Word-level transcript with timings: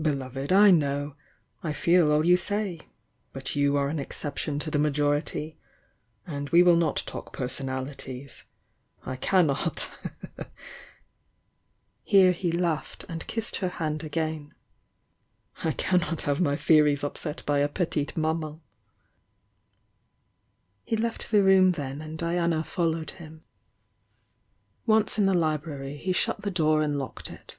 "Beloved, 0.00 0.52
I 0.52 0.70
know!— 0.70 1.16
I 1.64 1.72
feel 1.72 2.12
all 2.12 2.24
you 2.24 2.36
say— 2.36 2.80
but 3.32 3.56
you 3.56 3.76
are 3.76 3.88
an 3.88 3.98
exception 3.98 4.60
to 4.60 4.70
the 4.70 4.78
majority— 4.78 5.58
and 6.28 6.48
we 6.50 6.62
will 6.62 6.76
not 6.76 7.02
talk 7.06 7.32
personalities! 7.32 8.44
I 9.04 9.16
cannot"— 9.16 9.90
here 12.04 12.30
he 12.30 12.52
laughed 12.52 13.04
and 13.08 13.26
Irkrd 13.26 13.56
her 13.56 13.68
hand 13.68 14.04
again— 14.04 14.54
"I 15.64 15.72
cannot 15.72 16.20
have 16.20 16.40
my 16.40 16.54
theories 16.54 17.02
upset 17.02 17.44
by 17.44 17.58
a 17.58 17.66
petite 17.68 18.16
Maman!" 18.16 18.60
He 20.84 20.94
left 20.96 21.32
the 21.32 21.42
room 21.42 21.72
then 21.72 22.00
and 22.00 22.16
Diana 22.16 22.62
followed 22.62 23.10
him. 23.10 23.42
'"^..IT' 24.86 24.86
THE 24.86 24.86
YOUXG 24.86 24.86
DIANA 24.86 24.86
178 24.86 24.86
Once 24.86 25.18
in 25.18 25.26
thq 25.26 25.34
library 25.34 25.96
he 25.96 26.12
shut 26.12 26.42
the 26.42 26.52
door 26.52 26.80
and 26.80 26.96
locked 26.96 27.28
it. 27.32 27.56